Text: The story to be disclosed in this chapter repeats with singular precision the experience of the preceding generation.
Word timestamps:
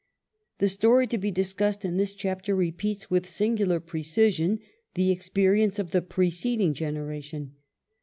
The 0.57 0.67
story 0.67 1.05
to 1.05 1.19
be 1.19 1.29
disclosed 1.29 1.85
in 1.85 1.97
this 1.97 2.11
chapter 2.11 2.55
repeats 2.55 3.11
with 3.11 3.29
singular 3.29 3.79
precision 3.79 4.59
the 4.95 5.11
experience 5.11 5.77
of 5.77 5.91
the 5.91 6.01
preceding 6.01 6.73
generation. 6.73 7.53